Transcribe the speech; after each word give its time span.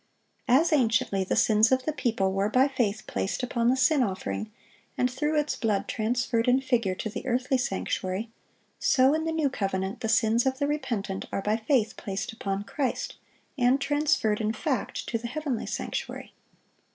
As 0.47 0.73
anciently 0.73 1.23
the 1.23 1.35
sins 1.35 1.71
of 1.71 1.85
the 1.85 1.93
people 1.93 2.33
were 2.33 2.49
by 2.49 2.67
faith 2.67 3.03
placed 3.05 3.43
upon 3.43 3.69
the 3.69 3.75
sin 3.77 4.01
offering, 4.01 4.51
and 4.97 5.11
through 5.11 5.39
its 5.39 5.55
blood 5.55 5.87
transferred, 5.87 6.47
in 6.47 6.59
figure, 6.59 6.95
to 6.95 7.07
the 7.07 7.27
earthly 7.27 7.59
sanctuary; 7.59 8.31
so 8.79 9.13
in 9.13 9.25
the 9.25 9.31
new 9.31 9.47
covenant 9.47 9.99
the 9.99 10.09
sins 10.09 10.47
of 10.47 10.57
the 10.57 10.65
repentant 10.65 11.25
are 11.31 11.43
by 11.43 11.55
faith 11.55 11.97
placed 11.97 12.33
upon 12.33 12.63
Christ, 12.63 13.17
and 13.59 13.79
transferred, 13.79 14.41
in 14.41 14.53
fact, 14.53 15.07
to 15.07 15.19
the 15.19 15.27
heavenly 15.27 15.67
sanctuary. 15.67 16.33